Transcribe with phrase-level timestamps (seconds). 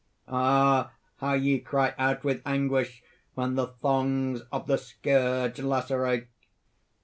[0.27, 3.03] "Ah, how ye cry out with anguish
[3.35, 6.25] when the thongs of the scourge lacerate!